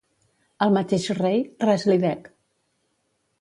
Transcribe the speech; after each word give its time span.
Al 0.65 0.71
mateix 0.77 1.05
rei, 1.19 1.37
res 1.67 1.85
li 1.93 1.99
dec. 2.07 2.27